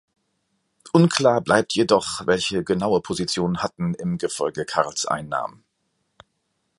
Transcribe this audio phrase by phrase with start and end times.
[0.93, 5.63] Unklar bleibt jedoch, welche genaue Position Hutten im Gefolge Karls einnahm.